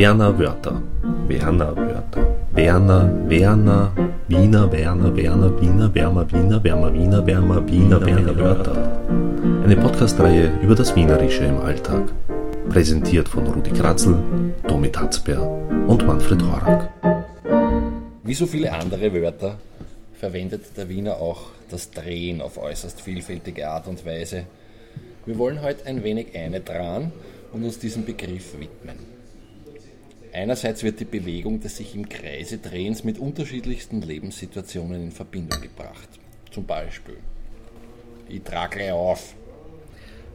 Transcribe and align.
Werner 0.00 0.38
Wörter. 0.38 0.80
Werner 1.28 1.76
Wörter. 1.76 2.36
Werner, 2.52 3.28
Werner, 3.28 3.92
Wiener, 4.28 4.72
Werner, 4.72 5.14
Werner, 5.14 5.60
Wiener, 5.60 5.94
Wärmer, 5.94 6.32
Wiener, 6.32 6.64
Wärmer, 6.64 6.94
Wiener, 6.94 7.26
Wärmer, 7.26 7.68
Wiener, 7.68 8.06
Werner 8.06 8.34
Wörter. 8.38 9.02
Eine 9.62 9.76
Podcastreihe 9.76 10.58
über 10.62 10.74
das 10.74 10.96
Wienerische 10.96 11.44
im 11.44 11.58
Alltag. 11.58 12.10
Präsentiert 12.70 13.28
von 13.28 13.46
Rudi 13.46 13.72
Kratzel, 13.72 14.16
Tommy 14.66 14.90
Tatzberg 14.90 15.46
und 15.86 16.06
Manfred 16.06 16.42
Horak. 16.44 16.88
Wie 18.24 18.32
so 18.32 18.46
viele 18.46 18.72
andere 18.72 19.12
Wörter 19.12 19.58
verwendet 20.18 20.78
der 20.78 20.88
Wiener 20.88 21.16
auch 21.16 21.42
das 21.70 21.90
Drehen 21.90 22.40
auf 22.40 22.56
äußerst 22.56 23.02
vielfältige 23.02 23.68
Art 23.68 23.86
und 23.86 24.06
Weise. 24.06 24.44
Wir 25.26 25.36
wollen 25.36 25.60
heute 25.60 25.84
ein 25.84 26.02
wenig 26.02 26.28
eine 26.34 26.60
dran 26.60 27.12
und 27.52 27.64
uns 27.64 27.78
diesem 27.78 28.06
Begriff 28.06 28.58
widmen. 28.58 29.19
Einerseits 30.32 30.84
wird 30.84 31.00
die 31.00 31.04
Bewegung 31.04 31.60
des 31.60 31.76
sich 31.76 31.94
im 31.94 32.08
Kreise 32.08 32.58
Drehens 32.58 33.02
mit 33.02 33.18
unterschiedlichsten 33.18 34.00
Lebenssituationen 34.00 35.02
in 35.02 35.12
Verbindung 35.12 35.60
gebracht. 35.60 36.08
Zum 36.52 36.64
Beispiel, 36.66 37.16
ich 38.28 38.42
trage 38.42 38.78
gleich 38.78 38.92
auf. 38.92 39.34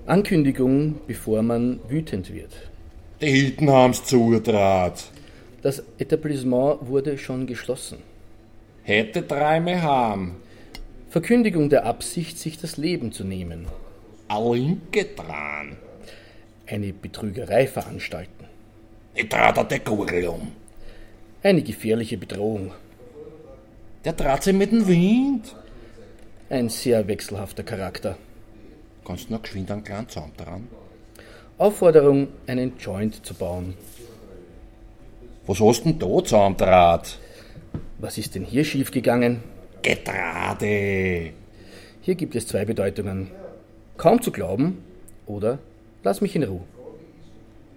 Ankündigung, 0.06 0.96
bevor 1.08 1.42
man 1.42 1.80
wütend 1.88 2.34
wird. 2.34 2.52
Die 3.22 3.28
Hilton 3.28 3.70
haben's 3.70 4.04
zutrat. 4.04 5.06
Das 5.62 5.82
Etablissement 5.98 6.88
wurde 6.88 7.18
schon 7.18 7.48
geschlossen. 7.48 8.00
Hätte 8.84 9.26
Träume 9.26 9.82
haben. 9.82 10.36
Verkündigung 11.10 11.70
der 11.70 11.86
Absicht, 11.86 12.38
sich 12.38 12.60
das 12.60 12.76
Leben 12.78 13.14
zu 13.14 13.24
nehmen. 13.24 13.66
A 14.28 14.40
linke 14.44 15.06
dran. 15.16 15.78
Eine 16.68 16.92
Betrügerei 16.92 17.66
veranstalten. 17.68 18.45
Ich 19.18 19.30
trat 19.30 19.72
der 19.72 19.80
Gurgel 19.80 20.28
um. 20.28 20.52
Eine 21.42 21.62
gefährliche 21.62 22.18
Bedrohung. 22.18 22.74
Der 24.04 24.16
trat 24.16 24.44
sie 24.44 24.52
mit 24.52 24.74
dem 24.74 24.86
Wind. 24.88 25.56
Ein 26.50 26.68
sehr 26.68 27.08
wechselhafter 27.08 27.64
Charakter. 27.64 28.18
Kannst 29.06 29.30
du 29.30 29.34
noch 29.34 29.42
geschwind 29.42 29.72
einen 29.72 29.86
kleinen 29.86 30.10
Zaum 30.10 30.32
dran? 30.36 30.68
Aufforderung, 31.58 32.28
einen 32.46 32.78
Joint 32.78 33.26
zu 33.26 33.34
bauen. 33.34 33.76
Was 35.48 35.62
hast 35.62 35.86
denn 35.86 35.98
da 35.98 36.24
Zaumdraht? 36.24 37.18
Was 38.00 38.18
ist 38.18 38.36
denn 38.36 38.44
hier 38.44 38.66
schiefgegangen? 38.66 39.42
Getrade. 39.82 41.32
Hier 42.02 42.16
gibt 42.16 42.36
es 42.36 42.48
zwei 42.48 42.66
Bedeutungen. 42.66 43.32
Kaum 43.96 44.22
zu 44.22 44.32
glauben 44.32 44.84
oder 45.26 45.60
lass 46.04 46.20
mich 46.20 46.36
in 46.36 46.44
Ruhe. 46.44 46.75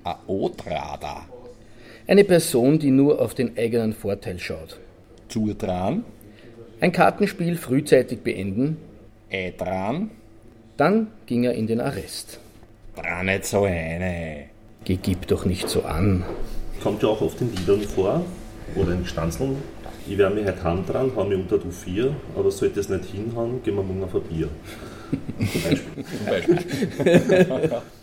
A 0.04 0.16
Otrada. 0.26 1.26
Eine 2.06 2.24
Person, 2.24 2.78
die 2.78 2.90
nur 2.90 3.20
auf 3.20 3.34
den 3.34 3.56
eigenen 3.58 3.92
Vorteil 3.92 4.38
schaut. 4.38 4.78
Zutran. 5.28 6.04
Ein 6.80 6.92
Kartenspiel 6.92 7.56
frühzeitig 7.56 8.20
beenden, 8.20 8.78
Eitran. 9.30 10.10
dann 10.76 11.08
ging 11.26 11.44
er 11.44 11.52
in 11.54 11.66
den 11.66 11.80
Arrest. 11.80 12.40
Dran 12.96 13.26
nicht 13.26 13.44
so 13.44 13.64
eine. 13.64 14.44
Geh, 14.84 14.96
gib 15.02 15.26
doch 15.26 15.44
nicht 15.44 15.68
so 15.68 15.82
an. 15.82 16.24
Kommt 16.82 17.02
ja 17.02 17.08
auch 17.08 17.20
oft 17.20 17.40
in 17.40 17.54
Liedern 17.54 17.82
vor 17.82 18.24
oder 18.74 18.92
in 18.92 19.04
Stanzeln. 19.04 19.56
Ich 20.06 20.16
werde 20.16 20.34
mich 20.34 20.46
heute 20.46 20.62
heim 20.64 20.86
dran, 20.86 21.12
hau 21.14 21.24
mich 21.24 21.38
unter 21.38 21.58
du 21.58 21.70
vier, 21.70 22.14
aber 22.34 22.50
sollte 22.50 22.80
es 22.80 22.88
nicht 22.88 23.04
hinhauen, 23.06 23.62
gehen 23.62 23.74
wir 23.74 23.82
morgen 23.82 24.04
auf 24.04 24.14
ein 24.14 24.22
Bier. 24.22 24.48
Zum 25.10 25.62
Beispiel. 25.62 25.94
Zum 26.04 27.28
Beispiel. 27.28 27.82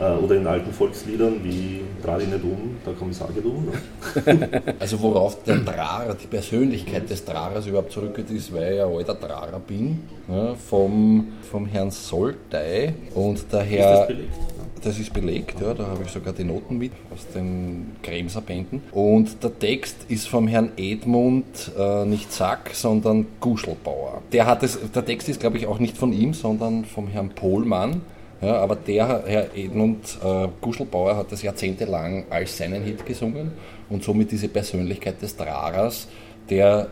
Äh, 0.00 0.12
Oder 0.22 0.36
in 0.36 0.46
alten 0.46 0.72
Volksliedern 0.72 1.42
wie 1.42 1.80
Dreh 2.02 2.18
dich 2.18 2.28
nicht 2.28 2.44
um, 2.44 2.76
ich 3.10 3.22
auch 3.22 3.30
nicht 3.30 3.44
um. 3.44 3.66
Ne? 3.66 4.50
Also 4.78 5.00
worauf 5.00 5.42
der 5.44 5.56
Drarer, 5.56 6.14
die 6.14 6.26
Persönlichkeit 6.26 7.08
des 7.08 7.24
Drarers 7.24 7.66
überhaupt 7.66 7.92
zurückgeht, 7.92 8.30
ist, 8.30 8.52
weil 8.52 8.74
ich 8.74 8.82
ein 8.82 8.92
alter 8.92 9.14
Drarer 9.14 9.58
bin, 9.60 10.00
ja, 10.28 10.54
vom, 10.54 11.28
vom 11.50 11.66
Herrn 11.66 11.90
Soltei 11.90 12.94
und 13.14 13.44
der 13.50 13.62
Herr... 13.62 13.92
Ist 13.92 14.00
das 14.00 14.06
belegt? 14.08 14.34
Das 14.82 14.98
ist 14.98 15.14
belegt, 15.14 15.62
ja, 15.62 15.72
da 15.72 15.86
habe 15.86 16.02
ich 16.04 16.10
sogar 16.10 16.34
die 16.34 16.44
Noten 16.44 16.76
mit 16.76 16.92
aus 17.10 17.26
den 17.34 17.96
Kremser 18.02 18.42
Bänden. 18.42 18.82
Und 18.92 19.42
der 19.42 19.58
Text 19.58 19.96
ist 20.08 20.28
vom 20.28 20.46
Herrn 20.46 20.72
Edmund 20.76 21.46
äh, 21.78 22.04
nicht 22.04 22.30
Sack, 22.30 22.72
sondern 22.74 23.24
Guschelbauer. 23.40 24.20
Der, 24.32 24.44
hat 24.44 24.62
es, 24.62 24.78
der 24.94 25.02
Text 25.06 25.30
ist, 25.30 25.40
glaube 25.40 25.56
ich, 25.56 25.66
auch 25.66 25.78
nicht 25.78 25.96
von 25.96 26.12
ihm, 26.12 26.34
sondern 26.34 26.84
vom 26.84 27.08
Herrn 27.08 27.30
Pohlmann. 27.30 28.02
Ja, 28.40 28.56
aber 28.56 28.76
der 28.76 29.22
Herr 29.26 29.56
Edmund 29.56 30.18
äh, 30.22 30.48
Guschelbauer 30.60 31.16
hat 31.16 31.32
das 31.32 31.42
jahrzehntelang 31.42 32.26
als 32.30 32.58
seinen 32.58 32.82
Hit 32.82 33.06
gesungen 33.06 33.52
und 33.88 34.02
somit 34.02 34.30
diese 34.32 34.48
Persönlichkeit 34.48 35.22
des 35.22 35.36
Drarers, 35.36 36.08
der 36.50 36.88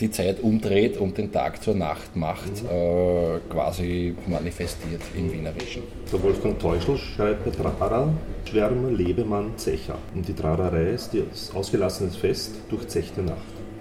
die 0.00 0.10
Zeit 0.10 0.40
umdreht 0.40 0.98
und 0.98 1.16
den 1.16 1.32
Tag 1.32 1.62
zur 1.62 1.74
Nacht 1.74 2.14
macht, 2.16 2.50
äh, 2.70 3.38
quasi 3.50 4.14
manifestiert 4.26 5.00
im 5.16 5.32
Wienerischen. 5.32 5.82
Der 6.12 6.22
Wolfgang 6.22 6.58
Teuschel 6.58 6.98
schreibt 6.98 7.44
bei 7.44 7.50
Drara, 7.50 8.08
Schwärmer, 8.44 8.90
Lebemann, 8.90 9.56
Zecher. 9.56 9.96
Und 10.14 10.28
die 10.28 10.34
Drarerei 10.34 10.90
ist 10.90 11.12
die 11.12 11.24
ausgelassenes 11.54 12.16
Fest, 12.16 12.56
durchzechte 12.68 13.22
Nacht. 13.22 13.36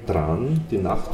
Dran, 0.07 0.61
die 0.69 0.77
Nacht 0.77 1.09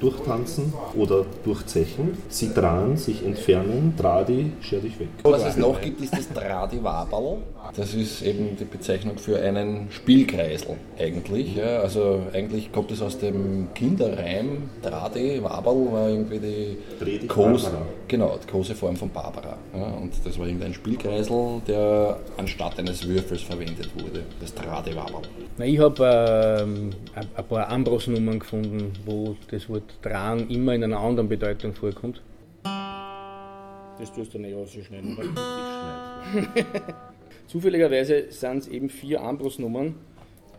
durchtanzen 0.00 0.72
oder 0.94 1.24
durchzechen. 1.44 2.18
Sie 2.28 2.52
dran, 2.52 2.96
sich 2.96 3.24
entfernen, 3.24 3.94
Dradi, 3.96 4.52
scher 4.60 4.80
dich 4.80 4.98
weg. 4.98 5.08
Was 5.22 5.44
es 5.44 5.56
noch 5.56 5.80
gibt, 5.80 6.00
ist 6.00 6.12
das 6.12 6.28
Dradi-Waberl. 6.28 7.38
Das 7.76 7.94
ist 7.94 8.22
eben 8.22 8.56
die 8.56 8.64
Bezeichnung 8.64 9.16
für 9.18 9.38
einen 9.40 9.90
Spielkreisel 9.90 10.76
eigentlich. 10.98 11.54
Ja. 11.54 11.78
Also 11.80 12.22
eigentlich 12.32 12.72
kommt 12.72 12.90
es 12.90 13.00
aus 13.00 13.18
dem 13.18 13.68
Kinderreim. 13.74 14.70
Dradi, 14.82 15.42
Waberl 15.42 15.92
war 15.92 16.08
irgendwie 16.08 16.38
die 16.38 16.76
dich, 17.04 17.28
große, 17.28 17.70
genau, 18.08 18.38
die 18.42 18.46
große 18.50 18.74
Form 18.74 18.96
von 18.96 19.10
Barbara. 19.10 19.56
Ja. 19.74 19.84
Und 19.94 20.12
das 20.24 20.38
war 20.38 20.46
irgendein 20.46 20.74
Spielkreisel, 20.74 21.62
der 21.66 22.18
anstatt 22.36 22.78
eines 22.78 23.06
Würfels 23.06 23.42
verwendet 23.42 23.88
wurde. 23.94 24.24
Das 24.40 24.52
Dradi-Waberl. 24.54 25.22
Na, 25.58 25.64
ich 25.64 25.78
habe 25.78 26.60
ähm, 26.62 26.90
ein, 27.14 27.44
paar 27.46 27.68
Ambros-Nummern 27.68 28.40
gefunden, 28.40 28.92
wo 29.06 29.36
das 29.50 29.68
Wort 29.68 29.84
Dran 30.02 30.48
immer 30.48 30.74
in 30.74 30.82
einer 30.82 30.98
anderen 30.98 31.28
Bedeutung 31.28 31.72
vorkommt. 31.74 32.20
Das 32.64 34.12
tust 34.12 34.34
du 34.34 34.38
nicht 34.38 34.56
rausschneiden. 34.56 35.16
weil- 35.16 36.46
Zufälligerweise 37.46 38.30
sind 38.30 38.58
es 38.58 38.68
eben 38.68 38.88
vier 38.88 39.22
Ambros-Nummern, 39.22 39.94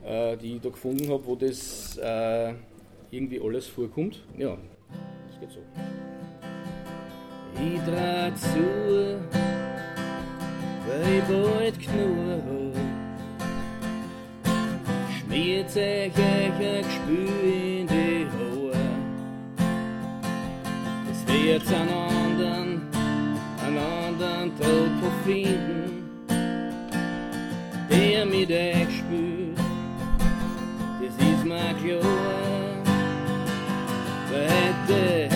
äh, 0.06 0.38
die 0.38 0.56
ich 0.56 0.62
da 0.62 0.70
gefunden 0.70 1.09
habe, 1.09 1.26
wo 1.26 1.36
das 1.36 1.98
äh, 1.98 2.54
irgendwie 3.12 3.42
alles 3.42 3.68
vorkommt. 3.68 4.24
Ja, 4.38 4.58
das 5.30 5.40
geht 5.40 5.52
so. 5.52 5.59
Ich 7.64 7.80
draht 7.82 8.38
zu, 8.38 9.20
weil 10.88 11.18
ich 11.18 11.24
bald 11.24 11.80
genug 11.80 12.42
hab. 12.48 12.76
Schmiert 15.20 15.70
euch 15.70 16.18
ein 16.18 16.52
Gespür 16.59 17.44
in 17.44 17.88
die 17.88 18.26
Haare. 18.32 18.72
Es 21.12 21.20
wird 21.28 21.68
einen 21.74 21.90
anderen, 21.90 22.70
einen 23.64 23.78
anderen 23.78 24.50
Topo 24.58 25.08
finden, 25.24 25.91
der 28.22 28.28
mit 28.28 28.52
euch 28.52 28.98
spürt. 29.00 29.58
Das 31.02 31.28
ist 31.28 31.46
mir 31.46 31.74
klar. 31.82 32.02
Weil 34.32 35.31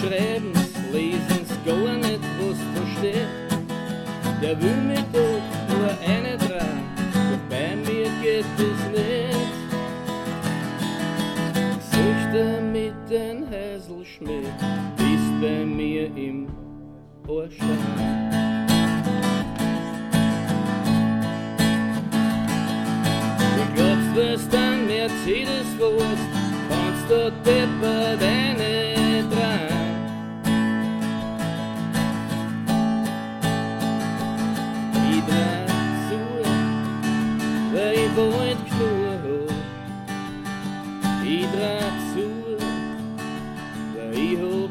schreibens, 0.00 0.72
lesens, 0.92 1.50
gar 1.64 1.96
nicht 1.96 2.24
was 2.38 2.58
versteht. 2.74 3.28
Der 4.42 4.60
will 4.60 4.80
mich 4.88 5.04
doch 5.12 5.42
nur 5.68 5.90
eine 6.06 6.36
dran, 6.38 6.80
doch 7.12 7.44
bei 7.50 7.76
mir 7.76 8.08
geht 8.22 8.46
es 8.58 8.80
nicht. 8.96 9.54
Süchte 11.90 12.60
mit 12.72 12.94
den 13.10 13.46
Häselschmied, 13.46 14.48
bist 14.96 15.32
bei 15.40 15.64
mir 15.64 16.06
im 16.16 16.48
Ohrstein. 17.28 17.68
Du 23.56 23.62
glaubst, 23.74 24.16
dass 24.16 24.48
dein 24.48 24.86
Mercedes 24.86 25.68
warst, 25.78 26.26
kannst 26.68 27.10
du 27.10 27.32
deppert 27.44 28.22
ein. 28.22 28.39
Zu, 41.38 42.56
weil 43.96 44.14
ich 44.14 44.36
hab 44.36 44.42
genug. 44.42 44.70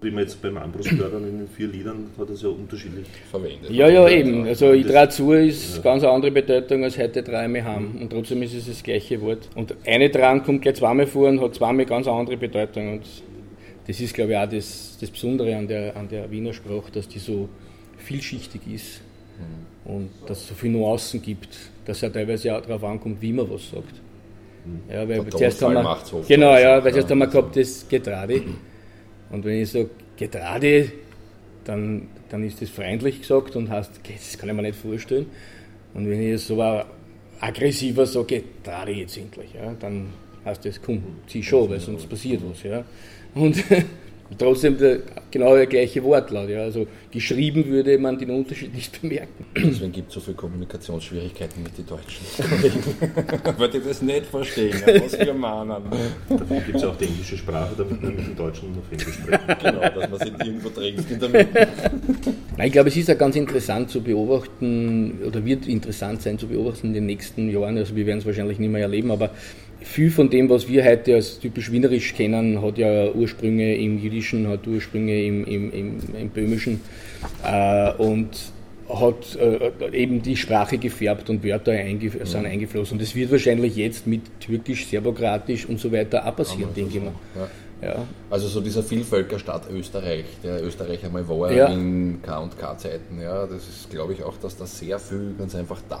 Wie 0.00 0.10
man 0.10 0.20
jetzt 0.24 0.40
beim 0.42 0.56
Ambros 0.56 0.88
gehört 0.88 1.12
hat, 1.12 1.20
in 1.20 1.38
den 1.38 1.48
vier 1.48 1.68
Liedern 1.68 2.06
hat 2.18 2.28
er 2.28 2.34
es 2.34 2.42
ja 2.42 2.48
unterschiedlich. 2.48 3.06
Verwendet. 3.30 3.70
Ja, 3.70 3.88
ja, 3.88 4.08
eben. 4.08 4.46
Also 4.46 4.72
ich 4.72 4.84
Das- 4.84 4.92
trage 4.92 5.10
zu 5.10 5.32
ist 5.32 5.82
ganz 5.82 6.02
eine 6.02 6.12
andere 6.12 6.32
Bedeutung 6.32 6.82
als 6.84 6.98
heute 6.98 7.22
drei 7.22 7.46
wir 7.48 7.64
haben. 7.64 7.98
Und 8.00 8.10
trotzdem 8.10 8.42
ist 8.42 8.54
es 8.54 8.66
das 8.66 8.82
gleiche 8.82 9.20
Wort. 9.20 9.48
Und 9.54 9.76
eine 9.86 10.10
dran 10.10 10.42
kommt 10.42 10.62
gleich 10.62 10.76
zweimal 10.76 11.06
vor 11.06 11.28
und 11.28 11.40
hat 11.40 11.54
zweimal 11.54 11.84
ganz 11.86 12.08
eine 12.08 12.16
andere 12.16 12.36
Bedeutung. 12.36 12.94
Und 12.94 13.02
das 13.86 14.00
ist, 14.00 14.14
glaube 14.14 14.32
ich, 14.32 14.38
auch 14.38 14.48
das, 14.48 14.96
das 15.00 15.10
Besondere 15.10 15.54
an 15.54 15.68
der, 15.68 15.96
an 15.96 16.08
der 16.08 16.28
Wiener 16.30 16.52
Sprache, 16.52 16.90
dass 16.92 17.06
die 17.06 17.18
so 17.20 17.48
vielschichtig 17.98 18.62
ist 18.74 19.02
und 19.84 20.10
dass 20.26 20.40
es 20.40 20.48
so 20.48 20.54
viele 20.54 20.74
Nuancen 20.74 21.20
gibt, 21.20 21.56
dass 21.84 22.02
er 22.02 22.12
teilweise 22.12 22.56
auch 22.56 22.60
darauf 22.62 22.84
ankommt, 22.84 23.20
wie 23.20 23.32
man 23.32 23.50
was 23.50 23.70
sagt. 23.70 24.00
Ja, 24.88 25.08
weil 25.08 25.22
Der 25.24 25.30
zuerst 25.30 25.62
haben 25.62 25.74
wir, 25.74 26.24
genau, 26.28 26.52
ja, 26.52 26.60
ja. 26.60 26.84
weil 26.84 26.92
zuerst 26.92 27.10
haben 27.10 27.18
wir 27.18 27.26
gehabt 27.26 27.56
das 27.56 27.88
Getrade. 27.88 28.42
Und 29.30 29.44
wenn 29.44 29.60
ich 29.60 29.70
sage 29.70 29.90
Getrade, 30.16 30.92
dann, 31.64 32.08
dann 32.28 32.44
ist 32.44 32.62
das 32.62 32.70
freundlich 32.70 33.20
gesagt 33.20 33.56
und 33.56 33.70
heißt, 33.70 33.90
das 34.06 34.38
kann 34.38 34.48
ich 34.48 34.54
mir 34.54 34.62
nicht 34.62 34.78
vorstellen. 34.78 35.26
Und 35.94 36.08
wenn 36.08 36.22
ich 36.22 36.42
so 36.42 36.60
ein 36.60 36.84
aggressiver 37.40 38.06
sage, 38.06 38.42
Getrade 38.42 38.92
jetzt 38.92 39.16
endlich, 39.16 39.52
ja, 39.54 39.74
dann 39.80 40.10
heißt 40.44 40.64
das, 40.64 40.80
komm, 40.80 41.02
zieh 41.26 41.42
schon, 41.42 41.68
weil 41.68 41.80
sonst 41.80 42.08
passiert 42.08 42.42
was. 42.48 42.62
Ja. 42.62 42.84
Und 43.34 43.56
trotzdem 44.38 44.78
der, 44.78 45.00
genau 45.30 45.54
der 45.54 45.66
gleiche 45.66 46.02
Wortlaut. 46.02 46.48
Ja. 46.48 46.62
Also 46.62 46.86
geschrieben 47.10 47.66
würde 47.66 47.98
man 47.98 48.18
den 48.18 48.30
Unterschied 48.30 48.74
nicht 48.74 49.00
bemerken. 49.00 49.44
Deswegen 49.56 49.92
gibt 49.92 50.08
es 50.08 50.14
so 50.14 50.20
viele 50.20 50.36
Kommunikationsschwierigkeiten 50.36 51.62
mit 51.62 51.76
den 51.76 51.86
Deutschen. 51.86 52.24
Weil 53.58 53.70
die 53.70 53.80
das 53.80 54.02
nicht 54.02 54.26
verstehen, 54.26 54.80
was 55.02 55.18
wir 55.18 55.34
meinen. 55.34 55.68
Dafür 56.28 56.60
gibt 56.60 56.76
es 56.76 56.84
auch 56.84 56.96
die 56.96 57.06
englische 57.06 57.36
Sprache, 57.36 57.74
damit 57.76 58.02
man 58.02 58.16
mit 58.16 58.26
den 58.26 58.36
Deutschen 58.36 58.68
auf 58.78 58.90
Englisch 58.90 59.14
sprechen. 59.14 59.56
Genau, 59.62 59.80
dass 59.80 60.10
man 60.10 60.18
sich 60.18 60.46
irgendwo 60.46 60.68
trägt 60.70 61.10
in 61.10 61.20
der 61.20 61.28
Mitte. 61.28 61.68
Nein, 62.56 62.66
Ich 62.66 62.72
glaube, 62.72 62.88
es 62.88 62.96
ist 62.96 63.08
ja 63.08 63.14
ganz 63.14 63.36
interessant 63.36 63.90
zu 63.90 64.02
beobachten, 64.02 65.20
oder 65.26 65.44
wird 65.44 65.66
interessant 65.66 66.22
sein 66.22 66.38
zu 66.38 66.46
beobachten 66.46 66.88
in 66.88 66.94
den 66.94 67.06
nächsten 67.06 67.50
Jahren. 67.50 67.76
Also 67.78 67.94
wir 67.96 68.06
werden 68.06 68.18
es 68.18 68.26
wahrscheinlich 68.26 68.58
nicht 68.58 68.70
mehr 68.70 68.82
erleben, 68.82 69.10
aber 69.10 69.30
viel 69.84 70.10
von 70.10 70.30
dem, 70.30 70.48
was 70.48 70.68
wir 70.68 70.84
heute 70.84 71.14
als 71.14 71.38
typisch 71.38 71.70
wienerisch 71.72 72.14
kennen, 72.14 72.62
hat 72.62 72.78
ja 72.78 73.10
Ursprünge 73.12 73.76
im 73.76 73.98
Jüdischen, 73.98 74.48
hat 74.48 74.66
Ursprünge 74.66 75.24
im, 75.24 75.44
im, 75.44 75.72
im, 75.72 75.98
im 76.18 76.28
Böhmischen 76.30 76.80
äh, 77.44 77.92
und 77.94 78.30
hat 78.88 79.36
äh, 79.36 79.70
eben 79.92 80.22
die 80.22 80.36
Sprache 80.36 80.76
gefärbt 80.78 81.30
und 81.30 81.44
Wörter 81.44 81.72
eingef 81.72 82.16
sind 82.24 82.46
eingeflossen. 82.46 82.94
Und 82.94 83.02
das 83.02 83.14
wird 83.14 83.30
wahrscheinlich 83.30 83.76
jetzt 83.76 84.06
mit 84.06 84.22
Türkisch, 84.40 84.86
Serbokratisch 84.86 85.66
und 85.66 85.80
so 85.80 85.90
weiter 85.92 86.26
auch 86.26 86.36
passieren, 86.36 86.70
denke 86.74 86.98
ich 86.98 87.02
mal. 87.02 87.12
Ja. 87.34 87.48
Ja. 87.82 88.06
Also 88.30 88.46
so 88.46 88.60
dieser 88.60 88.82
Vielvölkerstaat 88.82 89.68
Österreich, 89.70 90.24
der 90.44 90.62
Österreich 90.62 91.04
einmal 91.04 91.28
war 91.28 91.50
Ja. 91.52 91.66
in 91.66 92.20
K- 92.22 92.38
und 92.38 92.56
K-Zeiten, 92.56 93.20
ja, 93.20 93.44
das 93.44 93.68
ist 93.68 93.90
glaube 93.90 94.12
ich 94.12 94.22
auch, 94.22 94.36
dass 94.36 94.56
da 94.56 94.66
sehr 94.66 95.00
viel 95.00 95.34
ganz 95.36 95.56
einfach 95.56 95.80
da 95.88 96.00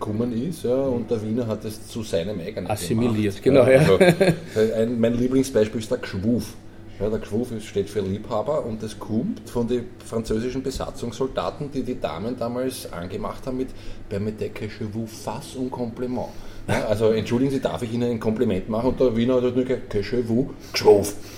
zusammengekommen 0.00 0.48
ist, 0.48 0.64
ja, 0.64 0.74
und 0.74 1.10
der 1.10 1.22
Wiener 1.22 1.46
hat 1.46 1.64
es 1.64 1.88
zu 1.88 2.02
seinem 2.02 2.40
eigenen 2.40 2.70
Assimiliert, 2.70 3.42
gemacht. 3.42 3.66
genau, 3.66 3.70
ja. 3.70 3.80
Also, 3.80 4.74
ein, 4.74 4.98
mein 4.98 5.14
Lieblingsbeispiel 5.14 5.80
ist 5.80 5.90
der 5.90 5.98
Gschwuf. 5.98 6.54
Ja, 6.98 7.08
der 7.08 7.18
Gschwuf 7.18 7.48
steht 7.62 7.88
für 7.88 8.00
Liebhaber 8.00 8.64
und 8.66 8.82
das 8.82 8.98
kommt 8.98 9.48
von 9.48 9.66
den 9.66 9.86
französischen 10.04 10.62
Besatzungssoldaten, 10.62 11.70
die 11.72 11.82
die 11.82 11.98
Damen 11.98 12.36
damals 12.38 12.92
angemacht 12.92 13.46
haben 13.46 13.56
mit 13.56 13.68
Permettez 14.08 14.52
que 14.52 14.66
je 14.66 14.86
vous 14.92 15.06
fasse 15.06 15.58
un 15.58 15.70
compliment. 15.70 16.28
Ja, 16.70 16.86
also 16.86 17.10
entschuldigen 17.10 17.50
Sie, 17.50 17.60
darf 17.60 17.82
ich 17.82 17.92
Ihnen 17.92 18.12
ein 18.12 18.20
Kompliment 18.20 18.68
machen? 18.68 18.90
Und 18.90 19.00
der 19.00 19.16
Wiener 19.16 19.42
hat 19.42 19.42
nur 19.42 19.64
gesagt, 19.64 19.90
que 19.90 20.00
je 20.00 20.22
vous. 20.22 20.50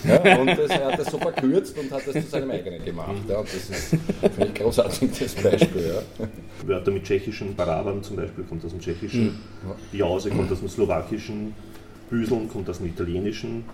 Ja, 0.05 0.39
und 0.39 0.47
das, 0.47 0.71
er 0.71 0.93
hat 0.93 0.99
das 0.99 1.11
so 1.11 1.19
verkürzt 1.19 1.79
und 1.79 1.91
hat 1.91 2.07
das 2.07 2.13
zu 2.13 2.31
seinem 2.31 2.51
eigenen 2.51 2.85
gemacht. 2.85 3.15
Ja, 3.29 3.39
und 3.39 3.49
das 3.49 3.71
ist, 3.71 3.97
finde 4.21 4.47
ich, 4.47 4.55
großartig, 4.55 5.11
das 5.19 5.35
Beispiel. 5.35 5.95
Ja. 5.95 6.27
Wörter 6.67 6.91
mit 6.91 7.05
tschechischen 7.05 7.57
Baraban 7.57 8.03
zum 8.03 8.17
Beispiel 8.17 8.45
kommt 8.45 8.63
aus 8.65 8.73
dem 8.73 8.81
Tschechischen, 8.81 9.39
Jause 9.93 10.31
kommt 10.31 10.53
aus 10.53 10.59
dem 10.59 10.69
Slowakischen, 10.69 11.55
Büseln 12.11 12.49
kommt 12.49 12.69
aus 12.69 12.79
dem 12.79 12.89
Italienischen, 12.89 13.65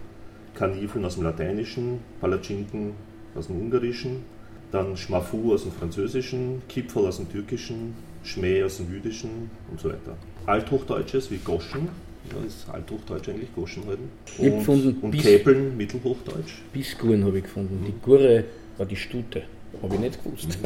Kaniveln 0.55 1.05
aus 1.05 1.17
dem 1.17 1.25
Lateinischen, 1.25 1.99
Palatschinken 2.21 2.93
aus 3.35 3.49
dem 3.49 3.61
Ungarischen, 3.61 4.23
dann 4.71 4.97
Schmafu 4.97 5.53
aus 5.55 5.63
dem 5.63 5.73
Französischen, 5.73 6.63
Kipferl 6.69 7.07
aus 7.07 7.17
dem 7.17 7.31
Türkischen, 7.31 7.95
Schmäh 8.23 8.63
aus 8.63 8.77
dem 8.79 8.93
Jüdischen 8.93 9.51
und 9.71 9.81
so 9.81 9.89
weiter. 9.89 10.17
Althochdeutsches 10.47 11.31
wie 11.31 11.39
Goschen, 11.39 11.89
ja, 12.31 12.47
ist 12.47 12.69
Althochdeutsch 12.71 13.29
eigentlich 13.29 13.55
Goschen 13.55 13.87
halten. 13.87 14.11
Hab 14.39 14.45
gefunden, 14.59 14.99
und 15.01 15.11
bis- 15.13 15.23
Käpeln, 15.23 15.77
Mittelhochdeutsch. 15.77 16.61
Bissguren 16.73 17.25
habe 17.25 17.39
ich 17.39 17.45
gefunden. 17.45 17.85
Die 17.87 17.95
Gurre 18.05 18.45
war 18.77 18.87
die 18.87 18.97
Stute. 18.97 19.43
Habe 19.83 19.95
ich 19.95 20.01
nicht 20.01 20.25
gewusst. 20.25 20.59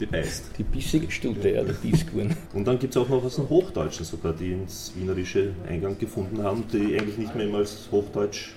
Die 0.00 0.06
beißt. 0.06 0.50
Die 0.58 0.64
bissige 0.64 1.10
Stute, 1.10 1.50
ja, 1.50 1.62
die 1.62 1.90
Bissguren. 1.90 2.34
Und 2.52 2.66
dann 2.66 2.78
gibt 2.78 2.94
es 2.94 3.00
auch 3.00 3.08
noch 3.08 3.24
aus 3.24 3.36
dem 3.36 3.48
Hochdeutschen 3.48 4.04
sogar, 4.04 4.32
die 4.32 4.52
ins 4.52 4.92
Wienerische 4.96 5.52
Eingang 5.68 5.96
gefunden 5.96 6.42
haben, 6.42 6.64
die 6.72 6.98
eigentlich 6.98 7.18
nicht 7.18 7.34
mehr 7.36 7.46
immer 7.46 7.58
als 7.58 7.88
Hochdeutsch 7.90 8.50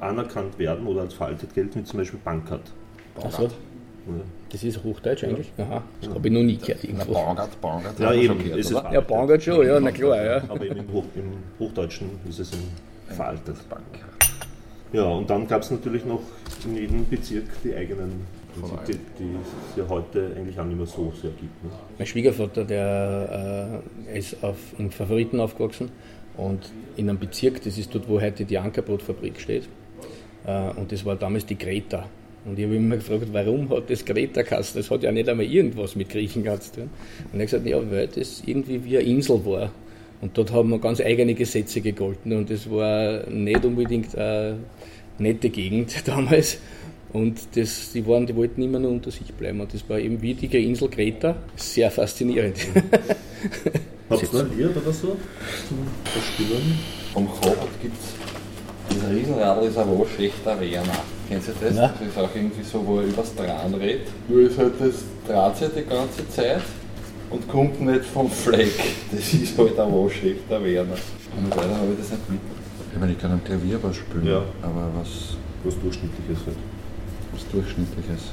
anerkannt 0.00 0.58
werden 0.58 0.86
oder 0.86 1.02
als 1.02 1.14
veraltet 1.14 1.54
gelten, 1.54 1.80
wie 1.80 1.84
zum 1.84 1.98
Beispiel 1.98 2.20
Bankert. 2.24 2.72
Achso, 3.22 3.48
das 4.50 4.64
ist 4.64 4.82
Hochdeutsch 4.82 5.24
eigentlich? 5.24 5.52
Aha, 5.58 5.82
das 6.00 6.14
habe 6.14 6.28
ich 6.28 6.34
noch 6.34 6.42
nie 6.42 6.56
gehört 6.56 6.80
Na, 6.82 6.88
irgendwo. 6.88 7.12
Bangert, 7.14 7.60
Bangert, 7.60 7.98
Ja, 7.98 8.12
eben, 8.12 8.26
schon 8.26 8.38
gehört, 8.38 8.60
es 8.60 8.70
ist. 8.70 8.82
Ja, 8.92 9.00
Bangert 9.00 9.42
schon, 9.42 9.66
ja, 9.66 9.80
na 9.80 9.90
klar, 9.90 10.24
ja. 10.24 10.42
Aber 10.48 10.64
eben 10.64 10.76
im, 10.76 10.92
Hoch, 10.92 11.04
im 11.14 11.32
Hochdeutschen 11.58 12.10
ist 12.28 12.38
es 12.38 12.52
ein 12.52 12.62
veraltet. 13.14 13.56
Ja, 14.92 15.04
und 15.04 15.28
dann 15.28 15.46
gab 15.46 15.62
es 15.62 15.70
natürlich 15.70 16.04
noch 16.04 16.22
in 16.64 16.76
jedem 16.76 17.08
Bezirk 17.08 17.44
die 17.62 17.74
eigenen, 17.74 18.26
die, 18.86 18.92
die 18.92 19.36
es 19.42 19.76
ja 19.76 19.84
heute 19.88 20.32
eigentlich 20.36 20.58
auch 20.58 20.64
nicht 20.64 20.78
mehr 20.78 20.86
so 20.86 21.12
sehr 21.20 21.30
gibt. 21.30 21.64
Ne? 21.64 21.70
Mein 21.98 22.06
Schwiegervater, 22.06 22.64
der 22.64 23.82
äh, 24.08 24.18
ist 24.18 24.42
auf, 24.42 24.56
in 24.78 24.90
Favoriten 24.90 25.40
aufgewachsen 25.40 25.90
und 26.36 26.70
in 26.96 27.08
einem 27.08 27.18
Bezirk, 27.18 27.62
das 27.62 27.76
ist 27.76 27.94
dort, 27.94 28.08
wo 28.08 28.20
heute 28.20 28.44
die 28.44 28.56
Ankerbrotfabrik 28.58 29.40
steht. 29.40 29.68
Äh, 30.46 30.70
und 30.70 30.90
das 30.90 31.04
war 31.04 31.16
damals 31.16 31.44
die 31.44 31.58
Greta. 31.58 32.06
Und 32.48 32.58
ich 32.58 32.64
habe 32.64 32.76
immer 32.76 32.96
gefragt, 32.96 33.26
warum 33.32 33.68
hat 33.70 33.90
das 33.90 34.04
Greta 34.04 34.42
geheißen? 34.42 34.80
Das 34.80 34.90
hat 34.90 35.02
ja 35.02 35.12
nicht 35.12 35.28
einmal 35.28 35.46
irgendwas 35.46 35.96
mit 35.96 36.08
Griechenland 36.08 36.62
zu 36.62 36.72
tun. 36.72 36.90
Und 37.32 37.38
er 37.38 37.42
hat 37.42 37.50
gesagt, 37.50 37.66
ja, 37.66 37.90
weil 37.90 38.08
das 38.08 38.42
irgendwie 38.46 38.82
wie 38.84 38.98
eine 38.98 39.06
Insel 39.06 39.44
war. 39.44 39.70
Und 40.20 40.36
dort 40.36 40.52
haben 40.52 40.70
wir 40.70 40.78
ganz 40.78 41.00
eigene 41.00 41.34
Gesetze 41.34 41.80
gegolten 41.80 42.32
und 42.32 42.50
das 42.50 42.68
war 42.68 43.28
nicht 43.30 43.64
unbedingt 43.64 44.16
eine 44.16 44.58
nette 45.18 45.48
Gegend 45.48 45.94
damals. 46.08 46.58
Und 47.12 47.38
das, 47.54 47.92
die, 47.92 48.06
waren, 48.06 48.26
die 48.26 48.34
wollten 48.36 48.60
immer 48.60 48.78
nur 48.78 48.90
unter 48.90 49.10
sich 49.10 49.32
bleiben. 49.32 49.60
Und 49.60 49.72
das 49.72 49.88
war 49.88 49.98
eben 49.98 50.20
wie 50.20 50.34
die 50.34 50.46
Insel 50.66 50.88
Kreta. 50.88 51.36
Sehr 51.56 51.90
faszinierend. 51.90 52.56
Habt 54.10 54.22
ihr 54.22 54.40
ein 54.40 54.58
Lied 54.58 54.76
oder 54.76 54.92
so 54.92 55.16
zum 55.68 55.78
Verspüren? 56.04 56.78
Vom 57.12 57.28
Haupt 57.28 57.80
gibt 57.82 57.94
es, 57.94 58.37
dieser 59.00 59.10
Riesenradl 59.10 59.66
ist 59.66 59.76
aber 59.78 59.92
auch 59.92 60.06
schlechter 60.08 60.58
Werner. 60.60 60.92
Kennst 61.28 61.48
du 61.48 61.52
das? 61.60 61.74
Nein. 61.74 61.90
Das 61.98 62.08
ist 62.08 62.18
auch 62.18 62.28
irgendwie 62.34 62.62
so, 62.62 62.86
wo 62.86 62.98
er 63.00 63.04
übers 63.06 63.34
Dran 63.34 63.74
redet. 63.74 64.08
Nur 64.28 64.40
ist 64.42 64.58
halt 64.58 64.72
das 64.78 64.94
dreht 65.26 65.56
sich 65.56 65.84
die 65.84 65.88
ganze 65.88 66.28
Zeit 66.28 66.62
und 67.30 67.48
kommt 67.48 67.80
nicht 67.80 68.04
vom 68.04 68.30
Fleck. 68.30 68.72
Das 69.12 69.32
ist 69.34 69.58
halt 69.58 69.78
ein 69.78 69.92
waschechter 69.92 70.64
Werner. 70.64 70.96
Und 71.36 71.50
weiter 71.50 71.76
habe 71.76 71.92
ich 71.92 71.98
das 71.98 72.10
nicht 72.10 72.30
mit. 72.30 72.40
Ich 72.92 72.98
meine, 72.98 73.12
ich 73.12 73.18
kann 73.18 73.32
am 73.32 73.44
Klavier 73.44 73.78
was 73.82 73.96
spielen, 73.96 74.26
Ja. 74.26 74.42
aber 74.62 74.88
was, 74.98 75.36
Was 75.64 75.78
Durchschnittliches 75.80 76.46
halt. 76.46 76.56
was 77.32 77.48
Durchschnittliches. 77.50 78.32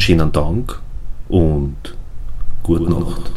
Schönen 0.00 0.30
Dank 0.30 0.80
und 1.28 1.76
gute 2.62 2.84
Nacht. 2.84 3.27